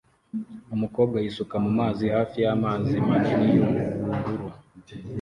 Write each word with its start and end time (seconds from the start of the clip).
Umukobwa 0.75 1.17
yisuka 1.23 1.55
mu 1.65 1.71
mazi 1.79 2.03
hafi 2.15 2.37
y'amazi 2.43 2.93
manini 3.07 3.45
y'ubururu 3.53 4.47